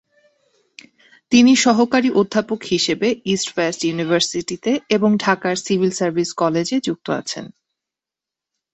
তিনি 1.31 1.51
সহকারী 1.55 2.09
অধ্যাপক 2.11 2.59
হিসেবে 2.71 3.07
ইস্ট 3.25 3.49
ওয়েস্ট 3.51 3.81
ইউনিভার্সিটিতে 3.85 4.71
এবং 4.89 5.09
ঢাকার 5.17 5.55
সিভিল 5.65 5.91
সার্ভিস 5.91 6.29
কলেজে 6.33 6.77
যুক্ত 6.83 7.07
আছেন। 7.19 7.45